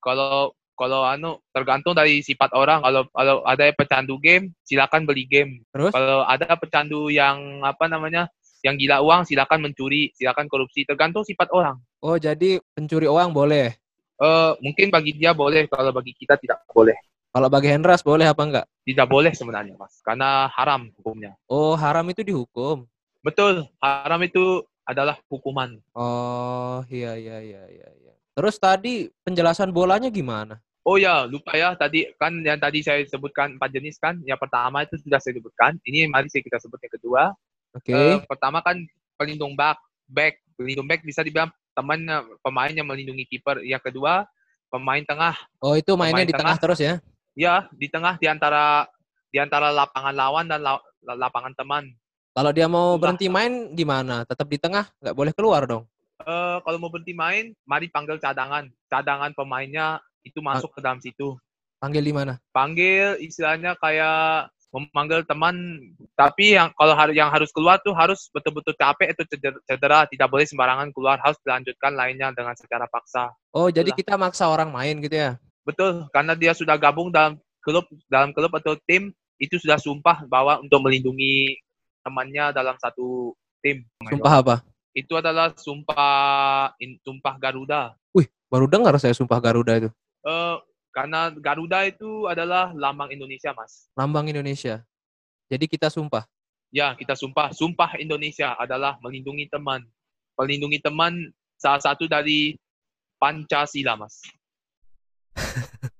kalau 0.00 0.56
kalau 0.72 1.04
anu 1.04 1.36
tergantung 1.52 1.92
dari 1.92 2.24
sifat 2.24 2.56
orang. 2.56 2.80
Kalau 2.80 3.04
kalau 3.12 3.44
ada 3.44 3.68
yang 3.68 3.76
pecandu 3.76 4.16
game, 4.16 4.56
silakan 4.64 5.04
beli 5.04 5.28
game. 5.28 5.60
Terus? 5.76 5.92
Kalau 5.92 6.24
ada 6.24 6.48
pecandu 6.56 7.12
yang 7.12 7.60
apa 7.60 7.92
namanya, 7.92 8.24
yang 8.64 8.80
gila 8.80 9.04
uang, 9.04 9.28
silakan 9.28 9.68
mencuri, 9.68 10.16
silakan 10.16 10.48
korupsi. 10.48 10.88
Tergantung 10.88 11.28
sifat 11.28 11.52
orang. 11.52 11.76
Oh, 12.00 12.16
jadi 12.16 12.56
pencuri 12.72 13.04
uang 13.04 13.36
boleh? 13.36 13.76
Eh, 14.16 14.24
uh, 14.24 14.52
mungkin 14.64 14.88
bagi 14.88 15.12
dia 15.12 15.36
boleh, 15.36 15.68
kalau 15.68 15.92
bagi 15.92 16.16
kita 16.16 16.40
tidak 16.40 16.64
boleh. 16.72 16.96
Kalau 17.36 17.52
bagi 17.52 17.68
Hendras 17.68 18.00
boleh 18.00 18.24
apa 18.24 18.42
enggak? 18.48 18.66
Tidak 18.88 19.04
boleh 19.04 19.36
sebenarnya, 19.36 19.76
Mas. 19.76 20.00
Karena 20.00 20.48
haram 20.56 20.88
hukumnya. 20.96 21.36
Oh, 21.52 21.76
haram 21.76 22.08
itu 22.08 22.24
dihukum. 22.24 22.88
Betul, 23.20 23.68
haram 23.76 24.16
itu 24.24 24.64
adalah 24.88 25.20
hukuman. 25.28 25.76
Oh, 25.92 26.80
iya 26.88 27.12
iya 27.18 27.44
iya 27.44 27.62
iya 27.68 27.88
iya. 27.92 28.14
Terus 28.32 28.56
tadi 28.56 29.12
penjelasan 29.20 29.68
bolanya 29.68 30.08
gimana? 30.08 30.56
Oh 30.86 30.94
ya, 30.94 31.26
lupa 31.26 31.58
ya 31.58 31.74
tadi 31.74 32.06
kan 32.14 32.30
yang 32.46 32.62
tadi 32.62 32.78
saya 32.80 33.02
sebutkan 33.02 33.58
empat 33.58 33.74
jenis 33.74 33.98
kan. 33.98 34.16
Yang 34.22 34.46
pertama 34.46 34.86
itu 34.86 34.94
sudah 35.02 35.18
saya 35.18 35.34
sebutkan. 35.34 35.74
Ini 35.82 36.06
mari 36.06 36.30
saya 36.30 36.46
kita 36.46 36.62
sebut 36.62 36.78
yang 36.78 36.94
kedua. 36.94 37.22
Oke. 37.74 37.90
Okay. 37.90 38.16
Uh, 38.16 38.22
pertama 38.24 38.62
kan 38.62 38.78
pelindung 39.18 39.58
back, 39.58 39.82
back. 40.06 40.38
Pelindung 40.54 40.86
back 40.86 41.02
bisa 41.02 41.26
dibilang 41.26 41.50
temannya 41.76 42.24
pemain 42.40 42.72
yang 42.72 42.88
melindungi 42.88 43.28
kiper. 43.28 43.60
Yang 43.60 43.92
kedua 43.92 44.24
pemain 44.72 45.04
tengah. 45.04 45.36
Oh, 45.60 45.76
itu 45.76 45.92
mainnya 45.94 46.24
pemain 46.24 46.28
di 46.28 46.34
tengah, 46.34 46.56
tengah 46.56 46.64
terus 46.64 46.80
ya? 46.80 46.94
Ya, 47.36 47.54
di 47.76 47.86
tengah 47.92 48.16
di 48.16 48.26
antara 48.26 48.88
di 49.28 49.36
antara 49.36 49.68
lapangan 49.68 50.14
lawan 50.16 50.48
dan 50.48 50.64
la, 50.64 50.80
lapangan 51.04 51.52
teman. 51.52 51.84
Kalau 52.36 52.52
dia 52.52 52.68
mau 52.68 52.96
berhenti 52.96 53.28
main 53.28 53.72
gimana? 53.76 54.24
Tetap 54.24 54.48
di 54.48 54.56
tengah, 54.60 54.88
nggak 55.00 55.16
boleh 55.16 55.32
keluar 55.36 55.64
dong? 55.64 55.84
Uh, 56.24 56.60
kalau 56.64 56.80
mau 56.80 56.88
berhenti 56.88 57.12
main, 57.12 57.52
mari 57.68 57.92
panggil 57.92 58.16
cadangan. 58.16 58.68
Cadangan 58.88 59.32
pemainnya 59.36 60.00
itu 60.24 60.40
masuk 60.40 60.72
ke 60.72 60.80
dalam 60.80 61.00
situ. 61.00 61.36
Panggil 61.76 62.04
di 62.04 62.12
mana? 62.12 62.40
Panggil 62.56 63.20
istilahnya 63.20 63.76
kayak 63.76 64.48
memanggil 64.76 65.24
teman 65.24 65.56
tapi 66.12 66.52
yang 66.58 66.68
kalau 66.76 66.92
yang 67.12 67.32
harus 67.32 67.48
keluar 67.52 67.80
tuh 67.80 67.96
harus 67.96 68.28
betul-betul 68.28 68.76
capek 68.76 69.16
itu 69.16 69.22
cedera, 69.32 69.58
cedera 69.64 69.98
tidak 70.04 70.28
boleh 70.28 70.44
sembarangan 70.44 70.92
keluar 70.92 71.16
harus 71.18 71.40
dilanjutkan 71.40 71.96
lainnya 71.96 72.28
dengan 72.36 72.52
secara 72.52 72.84
paksa 72.84 73.32
oh 73.56 73.72
jadi 73.72 73.88
kita 73.92 74.20
maksa 74.20 74.46
orang 74.46 74.68
main 74.68 75.00
gitu 75.00 75.16
ya 75.16 75.32
Betul, 75.66 76.06
karena 76.14 76.38
dia 76.38 76.54
sudah 76.54 76.78
gabung 76.78 77.10
dalam 77.10 77.42
klub 77.58 77.82
dalam 78.06 78.30
klub 78.30 78.54
atau 78.54 78.78
tim 78.86 79.10
itu 79.42 79.58
sudah 79.58 79.82
sumpah 79.82 80.22
bahwa 80.30 80.62
untuk 80.62 80.78
melindungi 80.78 81.58
temannya 82.06 82.54
dalam 82.54 82.78
satu 82.78 83.34
tim. 83.58 83.82
Sumpah 84.06 84.34
apa? 84.38 84.56
Itu 84.94 85.18
adalah 85.18 85.50
sumpah 85.58 86.70
in, 86.78 87.02
sumpah 87.02 87.34
Garuda. 87.42 87.98
Wih, 88.14 88.30
baru 88.46 88.70
dengar 88.70 88.94
saya 89.02 89.10
sumpah 89.10 89.42
Garuda 89.42 89.74
itu. 89.74 89.90
Uh, 90.22 90.62
karena 90.96 91.28
Garuda 91.28 91.84
itu 91.84 92.24
adalah 92.24 92.72
lambang 92.72 93.12
Indonesia, 93.12 93.52
Mas. 93.52 93.92
Lambang 93.92 94.32
Indonesia. 94.32 94.80
Jadi 95.52 95.68
kita 95.68 95.92
sumpah. 95.92 96.24
Ya, 96.72 96.96
kita 96.96 97.12
sumpah. 97.12 97.52
Sumpah 97.52 98.00
Indonesia 98.00 98.56
adalah 98.56 98.96
melindungi 99.04 99.44
teman. 99.52 99.84
Melindungi 100.40 100.80
teman 100.80 101.36
salah 101.60 101.84
satu 101.84 102.08
dari 102.08 102.56
Pancasila, 103.20 103.92
Mas. 104.00 104.24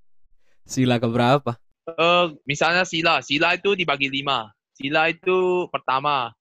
sila 0.72 0.96
keberapa? 0.96 1.60
Uh, 1.84 2.32
misalnya 2.48 2.88
sila, 2.88 3.20
sila 3.20 3.52
itu 3.52 3.76
dibagi 3.76 4.08
lima. 4.08 4.48
Sila 4.72 5.12
itu 5.12 5.68
pertama, 5.68 6.32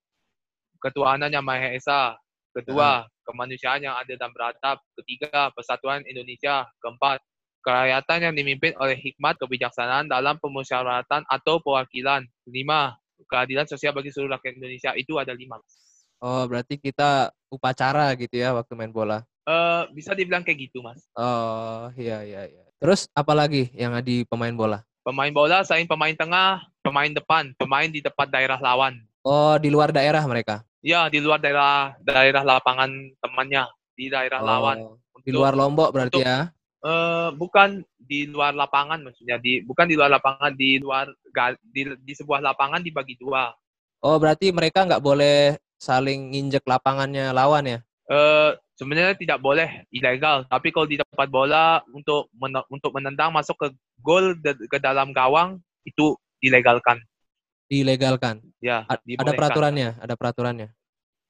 ketuhanan 0.79 1.27
yang 1.27 1.43
Maha 1.43 1.75
Esa. 1.75 2.15
Kedua, 2.55 3.03
uh. 3.03 3.11
kemanusiaan 3.27 3.83
yang 3.83 3.99
adil 3.99 4.15
dan 4.15 4.31
beratap. 4.31 4.79
Ketiga, 4.95 5.51
persatuan 5.51 6.07
Indonesia. 6.07 6.63
Keempat, 6.79 7.19
kerakyatan 7.65 8.29
yang 8.29 8.33
dipimpin 8.37 8.77
oleh 8.77 8.93
hikmat 8.93 9.41
kebijaksanaan 9.41 10.05
dalam 10.05 10.37
pemusyawaratan 10.37 11.25
atau 11.25 11.57
perwakilan. 11.57 12.21
Lima, 12.45 12.93
keadilan 13.25 13.65
sosial 13.65 13.97
bagi 13.97 14.13
seluruh 14.13 14.37
rakyat 14.37 14.61
Indonesia. 14.61 14.93
Itu 14.93 15.17
ada 15.17 15.33
lima. 15.33 15.57
Oh, 16.21 16.45
berarti 16.45 16.77
kita 16.77 17.33
upacara 17.49 18.13
gitu 18.15 18.37
ya 18.37 18.53
waktu 18.53 18.77
main 18.77 18.93
bola? 18.93 19.25
Uh, 19.45 19.89
bisa 19.97 20.13
dibilang 20.13 20.45
kayak 20.45 20.69
gitu, 20.69 20.85
Mas. 20.85 21.01
Oh, 21.17 21.89
iya, 21.97 22.21
iya, 22.21 22.45
iya. 22.45 22.63
Terus 22.77 23.09
apalagi 23.17 23.73
yang 23.73 23.97
di 24.05 24.25
pemain 24.29 24.53
bola? 24.53 24.85
Pemain 25.05 25.29
bola 25.29 25.61
selain 25.61 25.85
pemain 25.85 26.13
tengah, 26.13 26.65
pemain 26.81 27.09
depan, 27.09 27.53
pemain 27.57 27.89
di 27.89 28.01
depan 28.01 28.25
daerah 28.29 28.57
lawan. 28.57 28.97
Oh, 29.21 29.57
di 29.57 29.69
luar 29.69 29.93
daerah 29.93 30.21
mereka? 30.25 30.65
Ya, 30.81 31.09
di 31.09 31.21
luar 31.21 31.41
daerah 31.41 31.93
daerah 32.01 32.41
lapangan 32.41 32.89
temannya, 33.21 33.69
di 33.93 34.09
daerah 34.09 34.41
oh, 34.41 34.45
lawan. 34.45 34.77
Untuk, 35.13 35.25
di 35.25 35.31
luar 35.33 35.53
Lombok 35.53 35.93
berarti 35.93 36.21
untuk, 36.21 36.25
ya? 36.25 36.49
Uh, 36.85 37.33
bukan 37.33 37.81
di 37.97 38.29
luar 38.29 38.53
lapangan 38.53 39.01
maksudnya, 39.01 39.41
di 39.41 39.65
bukan 39.65 39.89
di 39.89 39.97
luar 39.97 40.13
lapangan, 40.13 40.53
di 40.53 40.77
luar 40.77 41.09
di, 41.73 41.81
di 41.97 42.13
sebuah 42.13 42.45
lapangan 42.45 42.85
dibagi 42.85 43.17
dua. 43.17 43.49
Oh, 44.05 44.21
berarti 44.21 44.53
mereka 44.53 44.85
nggak 44.85 45.01
boleh 45.01 45.57
saling 45.81 46.29
nginjek 46.29 46.61
lapangannya 46.61 47.33
lawan 47.33 47.65
ya? 47.65 47.79
Uh, 48.05 48.53
sebenarnya 48.77 49.17
tidak 49.17 49.41
boleh 49.41 49.81
ilegal. 49.89 50.45
Tapi 50.45 50.69
kalau 50.69 50.85
di 50.85 51.01
tempat 51.01 51.25
bola 51.25 51.81
untuk 51.89 52.29
men 52.37 52.53
untuk 52.69 52.93
menendang 52.93 53.33
masuk 53.33 53.57
ke 53.57 53.67
gol 54.05 54.37
ke 54.45 54.77
dalam 54.77 55.09
gawang 55.09 55.57
itu 55.89 56.13
dilegalkan. 56.37 57.01
Dilegalkan? 57.65 58.45
Ya 58.61 58.85
A 58.85 59.01
ada 59.01 59.33
peraturannya? 59.33 59.97
Ada 59.97 60.13
peraturannya? 60.13 60.69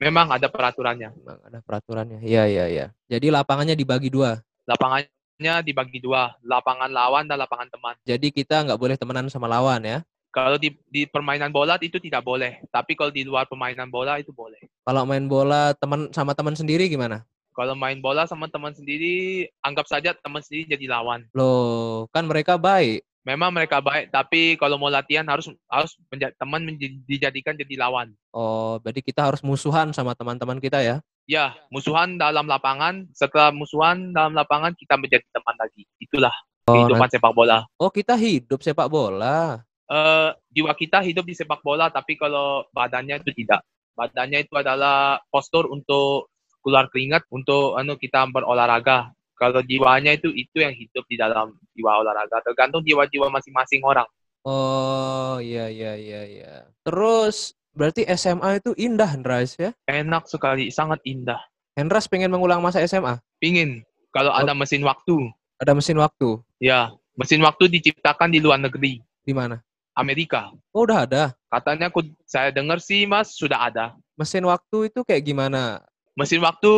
Memang 0.04 0.36
ada 0.36 0.52
peraturannya. 0.52 1.16
Memang 1.16 1.40
ada 1.48 1.60
peraturannya. 1.64 2.20
Iya 2.28 2.44
iya 2.44 2.66
iya. 2.68 2.86
Jadi 3.08 3.32
lapangannya 3.32 3.80
dibagi 3.80 4.12
dua? 4.12 4.44
Lapangannya 4.68 5.08
dibagi 5.40 6.00
dua 6.00 6.32
lapangan 6.44 6.92
lawan 6.92 7.28
dan 7.28 7.40
lapangan 7.42 7.68
teman 7.68 7.96
jadi 8.08 8.28
kita 8.32 8.66
nggak 8.66 8.80
boleh 8.80 8.96
temenan 8.96 9.28
sama 9.28 9.52
lawan 9.52 9.84
ya 9.84 10.00
kalau 10.36 10.60
di, 10.60 10.76
di 10.92 11.08
permainan 11.08 11.48
bola 11.48 11.80
itu 11.80 11.96
tidak 11.96 12.20
boleh, 12.20 12.60
tapi 12.68 12.92
kalau 12.92 13.08
di 13.08 13.24
luar 13.24 13.48
permainan 13.48 13.88
bola 13.88 14.20
itu 14.20 14.36
boleh. 14.36 14.60
Kalau 14.84 15.08
main 15.08 15.24
bola 15.32 15.72
teman 15.80 16.12
sama 16.12 16.36
teman 16.36 16.52
sendiri 16.60 16.92
gimana? 16.92 17.24
Kalau 17.56 17.72
main 17.72 18.04
bola 18.04 18.28
sama 18.28 18.52
teman 18.52 18.76
sendiri, 18.76 19.48
anggap 19.64 19.88
saja 19.88 20.12
teman 20.12 20.44
sendiri 20.44 20.76
jadi 20.76 20.92
lawan. 20.92 21.24
Loh, 21.32 22.12
kan 22.12 22.28
mereka 22.28 22.60
baik. 22.60 23.08
Memang 23.24 23.56
mereka 23.56 23.80
baik, 23.80 24.12
tapi 24.12 24.60
kalau 24.60 24.76
mau 24.76 24.92
latihan 24.92 25.24
harus 25.24 25.48
harus 25.72 25.96
teman 26.36 26.68
dijadikan 27.08 27.56
jadi 27.56 27.80
lawan. 27.80 28.12
Oh, 28.36 28.76
berarti 28.84 29.00
kita 29.00 29.24
harus 29.24 29.40
musuhan 29.40 29.96
sama 29.96 30.20
teman-teman 30.20 30.60
kita 30.60 30.84
ya? 30.84 31.00
Ya, 31.26 31.58
musuhan 31.74 32.22
dalam 32.22 32.46
lapangan. 32.46 33.10
Setelah 33.10 33.50
musuhan 33.50 34.14
dalam 34.14 34.38
lapangan, 34.38 34.78
kita 34.78 34.94
menjadi 34.94 35.26
teman 35.34 35.58
lagi. 35.58 35.90
Itulah 35.98 36.34
oh, 36.70 36.74
kehidupan 36.78 37.10
nanti. 37.10 37.18
sepak 37.18 37.34
bola. 37.34 37.58
Oh, 37.82 37.90
kita 37.90 38.14
hidup 38.14 38.62
sepak 38.62 38.86
bola. 38.86 39.66
Uh, 39.86 40.34
jiwa 40.54 40.74
kita 40.78 41.02
hidup 41.02 41.26
di 41.26 41.34
sepak 41.34 41.66
bola, 41.66 41.90
tapi 41.90 42.14
kalau 42.14 42.66
badannya 42.70 43.22
itu 43.26 43.34
tidak. 43.34 43.66
Badannya 43.98 44.46
itu 44.46 44.54
adalah 44.54 45.18
postur 45.34 45.66
untuk 45.70 46.30
keluar 46.62 46.90
keringat 46.94 47.26
untuk 47.34 47.78
anu 47.78 47.98
kita 47.98 48.30
berolahraga. 48.30 49.10
Kalau 49.36 49.66
jiwanya 49.66 50.16
itu 50.16 50.32
itu 50.32 50.62
yang 50.62 50.74
hidup 50.74 51.06
di 51.10 51.18
dalam 51.18 51.58
jiwa 51.74 52.06
olahraga. 52.06 52.42
Tergantung 52.46 52.86
jiwa-jiwa 52.86 53.34
masing-masing 53.34 53.82
orang. 53.82 54.08
Oh 54.46 55.42
iya 55.42 55.74
iya 55.74 55.98
iya 55.98 56.22
iya. 56.26 56.54
Terus 56.86 57.58
Berarti 57.76 58.08
SMA 58.08 58.64
itu 58.64 58.72
indah, 58.80 59.12
Hendras 59.12 59.60
ya? 59.60 59.76
Enak 59.86 60.32
sekali, 60.32 60.72
sangat 60.72 61.04
indah. 61.04 61.44
Hendras 61.76 62.08
pengen 62.08 62.32
mengulang 62.32 62.64
masa 62.64 62.80
SMA? 62.88 63.20
Pingin. 63.36 63.84
Kalau 64.16 64.32
Oh. 64.32 64.40
ada 64.40 64.56
mesin 64.56 64.80
waktu. 64.80 65.28
Ada 65.60 65.76
mesin 65.76 66.00
waktu. 66.00 66.40
Ya, 66.64 66.96
mesin 67.20 67.44
waktu 67.44 67.68
diciptakan 67.68 68.32
di 68.32 68.40
luar 68.40 68.64
negeri. 68.64 69.04
Di 69.28 69.36
mana? 69.36 69.60
Amerika. 69.92 70.56
Oh, 70.72 70.88
udah 70.88 71.04
ada. 71.04 71.24
Katanya 71.52 71.92
aku, 71.92 72.04
saya 72.24 72.52
dengar 72.52 72.80
sih, 72.80 73.04
Mas, 73.04 73.36
sudah 73.36 73.68
ada. 73.68 73.86
Mesin 74.16 74.48
waktu 74.48 74.88
itu 74.88 75.04
kayak 75.04 75.24
gimana? 75.24 75.84
Mesin 76.16 76.40
waktu, 76.40 76.72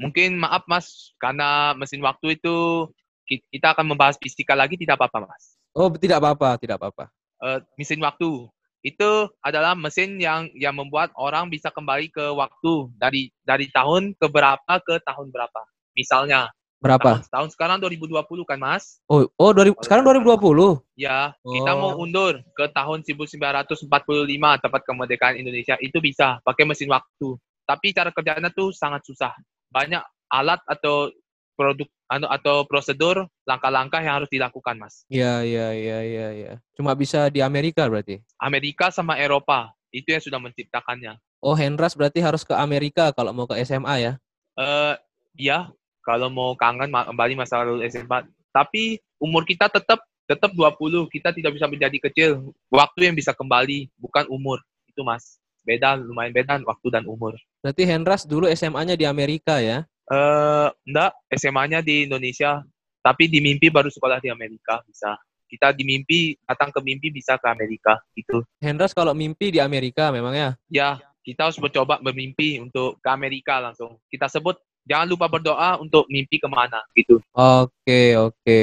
mungkin 0.00 0.40
maaf, 0.40 0.64
Mas, 0.64 1.12
karena 1.20 1.76
mesin 1.76 2.00
waktu 2.00 2.40
itu 2.40 2.88
ki- 3.28 3.44
kita 3.52 3.76
akan 3.76 3.84
membahas 3.92 4.16
fisika 4.16 4.56
lagi, 4.56 4.80
tidak 4.80 4.96
apa-apa, 4.96 5.28
Mas. 5.28 5.60
Oh, 5.76 5.92
tidak 5.92 6.24
apa-apa, 6.24 6.56
tidak 6.56 6.80
apa-apa. 6.80 7.08
Eh, 7.42 7.58
mesin 7.76 8.00
waktu 8.00 8.48
itu 8.82 9.10
adalah 9.40 9.78
mesin 9.78 10.18
yang 10.18 10.50
yang 10.58 10.74
membuat 10.74 11.14
orang 11.14 11.46
bisa 11.46 11.70
kembali 11.70 12.10
ke 12.10 12.34
waktu 12.34 12.90
dari 12.98 13.30
dari 13.46 13.70
tahun 13.70 14.18
ke 14.18 14.26
berapa 14.26 14.74
ke 14.82 14.98
tahun 15.06 15.30
berapa. 15.30 15.62
Misalnya, 15.94 16.50
Berapa? 16.82 17.22
tahun, 17.22 17.30
tahun 17.30 17.48
sekarang 17.54 17.78
2020 17.78 18.42
kan, 18.42 18.58
Mas? 18.58 18.98
Oh, 19.06 19.22
oh 19.38 19.50
2000, 19.54 19.78
sekarang 19.86 20.02
2020. 20.02 20.82
Ya, 20.98 21.30
kita 21.38 21.78
mau 21.78 21.94
Oh. 21.94 22.02
undur 22.02 22.42
ke 22.58 22.66
tahun 22.74 23.06
1945 23.06 24.58
tempat 24.58 24.82
kemerdekaan 24.82 25.38
Indonesia 25.38 25.78
itu 25.78 26.02
bisa 26.02 26.42
pakai 26.42 26.66
mesin 26.66 26.90
waktu. 26.90 27.38
Tapi 27.62 27.94
cara 27.94 28.10
kerjanya 28.10 28.50
tuh 28.50 28.74
sangat 28.74 29.06
susah. 29.06 29.30
Banyak 29.70 30.02
alat 30.34 30.58
atau 30.66 31.06
produk 31.56 31.88
anu 32.08 32.26
atau 32.28 32.64
prosedur 32.68 33.28
langkah-langkah 33.48 34.00
yang 34.04 34.20
harus 34.20 34.30
dilakukan, 34.32 34.76
Mas. 34.76 35.04
Iya, 35.08 35.44
iya, 35.44 35.68
iya, 35.72 35.98
iya, 36.04 36.28
iya. 36.32 36.52
Cuma 36.76 36.92
bisa 36.92 37.28
di 37.32 37.40
Amerika 37.40 37.88
berarti. 37.88 38.20
Amerika 38.40 38.92
sama 38.92 39.16
Eropa 39.16 39.72
itu 39.92 40.08
yang 40.12 40.22
sudah 40.24 40.40
menciptakannya. 40.40 41.16
Oh, 41.42 41.56
Hendras 41.58 41.98
berarti 41.98 42.22
harus 42.22 42.46
ke 42.46 42.54
Amerika 42.54 43.10
kalau 43.12 43.34
mau 43.34 43.46
ke 43.50 43.58
SMA 43.66 43.94
ya. 43.98 44.12
Eh, 44.56 44.94
iya, 45.36 45.72
kalau 46.04 46.28
mau 46.28 46.54
kangen 46.54 46.90
kembali 46.90 47.34
masa 47.34 47.62
lalu 47.62 47.86
SMA. 47.88 48.26
Tapi 48.52 49.00
umur 49.18 49.46
kita 49.48 49.66
tetap 49.72 50.04
tetap 50.26 50.50
20. 50.54 51.08
Kita 51.10 51.34
tidak 51.34 51.56
bisa 51.56 51.66
menjadi 51.66 51.98
kecil. 51.98 52.30
Waktu 52.70 53.10
yang 53.10 53.16
bisa 53.16 53.34
kembali, 53.34 53.90
bukan 53.98 54.24
umur. 54.30 54.62
Itu, 54.88 55.02
Mas. 55.02 55.38
Beda, 55.62 55.94
lumayan 55.94 56.34
beda 56.34 56.58
waktu 56.66 56.88
dan 56.90 57.06
umur. 57.06 57.38
Berarti 57.62 57.86
Hendras 57.86 58.26
dulu 58.26 58.50
SMA-nya 58.50 58.98
di 58.98 59.06
Amerika 59.06 59.62
ya. 59.62 59.86
Eh, 60.10 60.68
enggak, 60.88 61.12
SMA-nya 61.30 61.84
di 61.84 62.08
Indonesia. 62.10 62.62
Tapi 63.02 63.26
di 63.26 63.42
mimpi 63.42 63.66
baru 63.66 63.90
sekolah 63.90 64.22
di 64.22 64.30
Amerika 64.30 64.78
bisa. 64.86 65.18
Kita 65.50 65.74
di 65.74 65.84
mimpi, 65.84 66.32
datang 66.48 66.72
ke 66.72 66.80
mimpi 66.80 67.12
bisa 67.12 67.36
ke 67.36 67.46
Amerika. 67.50 67.98
Gitu. 68.16 68.40
Hendras 68.62 68.96
kalau 68.96 69.12
mimpi 69.12 69.52
di 69.52 69.60
Amerika 69.60 70.08
memang 70.08 70.32
ya. 70.32 70.50
Ya, 70.72 70.90
kita 71.20 71.50
harus 71.50 71.60
mencoba 71.60 72.00
bermimpi 72.00 72.56
untuk 72.62 72.96
ke 73.02 73.08
Amerika 73.10 73.60
langsung. 73.60 74.00
Kita 74.08 74.32
sebut, 74.32 74.56
jangan 74.88 75.06
lupa 75.12 75.28
berdoa 75.28 75.76
untuk 75.82 76.08
mimpi 76.08 76.40
ke 76.40 76.48
mana. 76.48 76.80
Gitu. 76.96 77.20
Oke, 77.36 78.16
oke. 78.16 78.62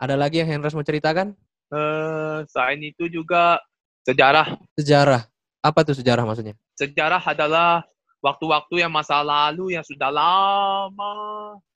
Ada 0.00 0.18
lagi 0.18 0.42
yang 0.42 0.58
Hendras 0.58 0.74
mau 0.74 0.82
ceritakan? 0.82 1.38
Eh, 1.70 2.38
selain 2.50 2.80
itu 2.82 3.06
juga 3.06 3.62
sejarah. 4.04 4.58
Sejarah. 4.74 5.22
Apa 5.64 5.80
tuh 5.80 5.96
sejarah 5.96 6.28
maksudnya? 6.28 6.58
Sejarah 6.76 7.22
adalah 7.24 7.86
waktu-waktu 8.24 8.80
yang 8.80 8.88
masa 8.88 9.20
lalu 9.20 9.76
yang 9.76 9.84
sudah 9.84 10.08
lama 10.08 11.12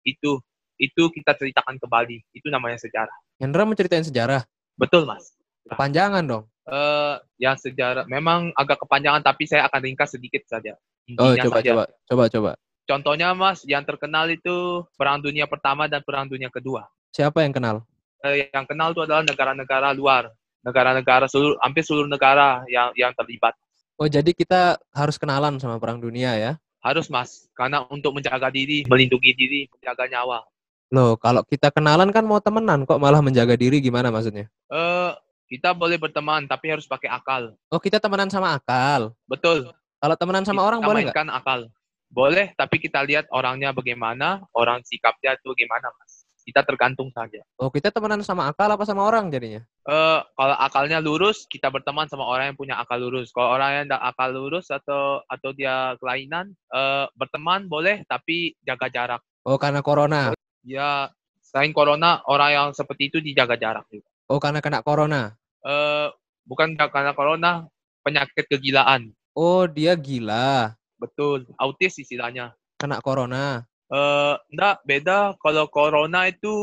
itu 0.04 0.36
itu 0.76 1.02
kita 1.08 1.32
ceritakan 1.32 1.80
kembali. 1.80 2.20
Itu 2.36 2.52
namanya 2.52 2.76
sejarah. 2.76 3.16
Hendra 3.40 3.64
mau 3.64 3.72
ceritain 3.72 4.04
sejarah. 4.04 4.44
Betul, 4.76 5.08
Mas. 5.08 5.32
Kepanjangan 5.64 6.20
dong. 6.28 6.44
Eh, 6.68 7.16
yang 7.40 7.56
sejarah 7.56 8.04
memang 8.04 8.52
agak 8.56 8.84
kepanjangan 8.84 9.24
tapi 9.24 9.48
saya 9.48 9.64
akan 9.68 9.80
ringkas 9.80 10.12
sedikit 10.12 10.44
saja. 10.44 10.76
Oh, 11.16 11.32
coba, 11.36 11.60
saja. 11.60 11.72
coba, 11.72 11.84
coba, 12.08 12.24
coba. 12.28 12.52
Contohnya, 12.84 13.32
Mas, 13.32 13.64
yang 13.64 13.80
terkenal 13.84 14.28
itu 14.28 14.84
Perang 14.96 15.20
Dunia 15.24 15.48
Pertama 15.48 15.88
dan 15.88 16.04
Perang 16.04 16.28
Dunia 16.28 16.52
Kedua. 16.52 16.84
Siapa 17.16 17.40
yang 17.40 17.56
kenal? 17.56 17.84
Eh, 18.24 18.52
yang 18.52 18.68
kenal 18.68 18.92
itu 18.92 19.04
adalah 19.04 19.24
negara-negara 19.24 19.92
luar, 19.96 20.28
negara-negara 20.64 21.28
seluruh 21.28 21.56
hampir 21.64 21.84
seluruh 21.84 22.08
negara 22.08 22.64
yang 22.68 22.92
yang 22.96 23.12
terlibat. 23.16 23.56
Oh, 23.94 24.10
jadi 24.10 24.26
kita 24.34 24.82
harus 24.90 25.14
kenalan 25.14 25.62
sama 25.62 25.78
Perang 25.78 26.02
Dunia 26.02 26.34
ya? 26.34 26.52
Harus, 26.82 27.06
Mas, 27.06 27.46
karena 27.54 27.86
untuk 27.88 28.12
menjaga 28.12 28.50
diri, 28.50 28.82
melindungi 28.84 29.32
diri, 29.32 29.60
menjaga 29.70 30.04
nyawa. 30.10 30.42
Loh, 30.92 31.16
kalau 31.16 31.46
kita 31.46 31.70
kenalan 31.70 32.10
kan 32.10 32.26
mau 32.26 32.42
temenan, 32.42 32.84
kok 32.84 33.00
malah 33.00 33.22
menjaga 33.24 33.54
diri 33.56 33.78
gimana 33.80 34.10
maksudnya? 34.10 34.50
Eh, 34.68 35.12
kita 35.48 35.72
boleh 35.72 35.96
berteman 35.96 36.44
tapi 36.50 36.74
harus 36.74 36.84
pakai 36.84 37.08
akal. 37.08 37.54
Oh, 37.70 37.78
kita 37.80 38.02
temenan 38.02 38.28
sama 38.28 38.58
akal. 38.58 39.14
Betul. 39.30 39.70
Kalau 40.02 40.16
temenan 40.18 40.44
sama 40.44 40.60
Kita 40.60 40.68
orang 40.68 40.80
boleh 40.84 41.02
nggak? 41.08 41.14
mainkan 41.16 41.30
akal. 41.32 41.60
Boleh, 42.10 42.52
tapi 42.54 42.76
kita 42.82 43.00
lihat 43.02 43.26
orangnya 43.32 43.70
bagaimana, 43.74 44.44
orang 44.54 44.82
sikapnya 44.84 45.38
itu 45.38 45.54
bagaimana, 45.54 45.88
Mas. 45.98 46.26
Kita 46.44 46.60
tergantung 46.66 47.08
saja. 47.14 47.40
Oh, 47.56 47.72
kita 47.72 47.88
temenan 47.88 48.20
sama 48.20 48.50
akal 48.50 48.68
apa 48.68 48.84
sama 48.84 49.06
orang 49.06 49.32
jadinya? 49.32 49.64
Eh, 49.84 50.20
kalau 50.32 50.56
akalnya 50.56 50.96
lurus, 50.96 51.44
kita 51.44 51.68
berteman 51.68 52.08
sama 52.08 52.24
orang 52.24 52.52
yang 52.52 52.56
punya 52.56 52.80
akal 52.80 52.96
lurus. 52.96 53.28
Kalau 53.36 53.52
orang 53.52 53.70
yang 53.76 53.84
tidak 53.92 54.02
akal 54.16 54.28
lurus 54.32 54.72
atau 54.72 55.20
atau 55.28 55.50
dia 55.52 55.92
kelainan, 56.00 56.56
eh, 56.72 57.04
berteman 57.12 57.68
boleh, 57.68 58.00
tapi 58.08 58.56
jaga 58.64 58.88
jarak. 58.88 59.20
Oh, 59.44 59.60
karena 59.60 59.84
corona. 59.84 60.32
Ya, 60.64 61.12
selain 61.44 61.76
corona, 61.76 62.24
orang 62.24 62.50
yang 62.56 62.68
seperti 62.72 63.12
itu 63.12 63.18
dijaga 63.20 63.60
jarak 63.60 63.84
juga. 63.92 64.08
Oh, 64.32 64.40
karena 64.40 64.64
kena 64.64 64.80
corona. 64.80 65.36
Eh, 65.60 66.08
bukan 66.48 66.80
karena 66.80 67.12
corona, 67.12 67.68
penyakit 68.00 68.48
kegilaan. 68.48 69.12
Oh, 69.36 69.68
dia 69.68 69.92
gila. 70.00 70.72
Betul, 70.96 71.44
autis 71.60 72.00
istilahnya. 72.00 72.56
Kena 72.80 73.04
corona. 73.04 73.68
Eh, 73.92 74.34
enggak, 74.54 74.80
beda. 74.88 75.18
Kalau 75.40 75.68
corona 75.68 76.26
itu 76.28 76.54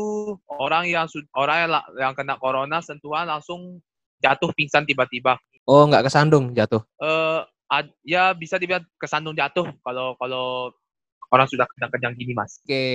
orang 0.50 0.90
yang 0.90 1.06
orang 1.38 1.56
yang, 1.66 1.70
yang 1.98 2.12
kena 2.18 2.34
corona 2.36 2.82
sentuhan 2.82 3.30
langsung 3.30 3.78
jatuh 4.18 4.50
pingsan 4.54 4.82
tiba-tiba. 4.82 5.38
Oh, 5.66 5.86
nggak 5.86 6.10
kesandung 6.10 6.50
jatuh. 6.50 6.82
Eh, 6.98 7.40
ad- 7.70 7.94
ya 8.02 8.34
bisa 8.34 8.58
dibilang 8.58 8.82
kesandung 8.98 9.38
jatuh 9.38 9.70
kalau 9.86 10.18
kalau 10.18 10.74
orang 11.30 11.46
sudah 11.46 11.64
kena 11.78 11.88
kejang 11.94 12.14
gini, 12.18 12.34
Mas. 12.34 12.58
Oke. 12.66 12.86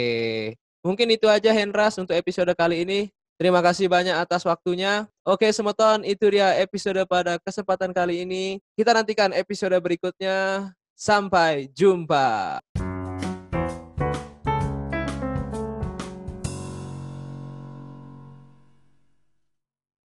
Mungkin 0.85 1.07
itu 1.09 1.25
aja 1.27 1.51
Hendras 1.51 1.97
untuk 1.97 2.13
episode 2.13 2.51
kali 2.53 2.83
ini. 2.83 2.99
Terima 3.37 3.61
kasih 3.61 3.85
banyak 3.85 4.17
atas 4.17 4.41
waktunya. 4.49 5.05
Oke, 5.21 5.45
Semeton, 5.53 6.01
itu 6.01 6.25
dia 6.25 6.57
episode 6.57 7.05
pada 7.05 7.37
kesempatan 7.37 7.93
kali 7.93 8.25
ini. 8.25 8.57
Kita 8.73 8.97
nantikan 8.97 9.29
episode 9.29 9.77
berikutnya. 9.77 10.69
Sampai 10.97 11.69
jumpa. 11.77 12.57